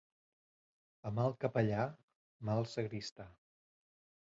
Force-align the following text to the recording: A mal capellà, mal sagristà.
A 1.09 1.11
mal 1.17 1.35
capellà, 1.45 1.85
mal 2.51 2.65
sagristà. 2.75 3.31